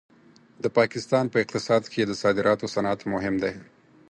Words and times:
د 0.63 0.65
پاکستان 0.77 1.25
په 1.29 1.37
اقتصاد 1.43 1.83
کې 1.93 2.01
د 2.05 2.11
صادراتو 2.21 2.65
صنعت 2.75 2.99
مهم 3.13 3.35
دی. 3.43 3.53